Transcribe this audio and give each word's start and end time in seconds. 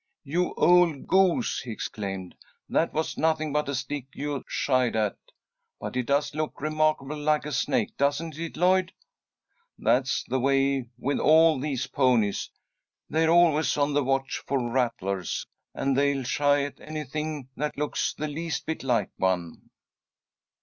"You 0.23 0.55
old 0.55 1.05
goose!" 1.05 1.59
he 1.61 1.69
exclaimed. 1.69 2.33
"That 2.67 2.91
was 2.91 3.19
nothing 3.19 3.53
but 3.53 3.69
a 3.69 3.75
stick 3.75 4.05
you 4.15 4.43
shied 4.47 4.95
at. 4.95 5.15
But 5.79 5.95
it 5.95 6.07
does 6.07 6.33
look 6.33 6.59
remarkably 6.59 7.17
like 7.17 7.45
a 7.45 7.51
snake, 7.51 7.95
doesn't 7.97 8.35
it, 8.39 8.57
Lloyd? 8.57 8.91
That's 9.77 10.23
the 10.23 10.39
way 10.39 10.87
with 10.97 11.19
all 11.19 11.59
these 11.59 11.85
ponies. 11.85 12.49
They're 13.11 13.29
always 13.29 13.77
on 13.77 13.93
the 13.93 14.03
watch 14.03 14.41
for 14.47 14.71
rattlers, 14.71 15.45
and 15.75 15.95
they'll 15.95 16.23
shy 16.23 16.63
at 16.63 16.81
anything 16.81 17.49
that 17.55 17.77
looks 17.77 18.15
the 18.15 18.27
least 18.27 18.65
bit 18.65 18.81
like 18.81 19.11
one." 19.17 19.69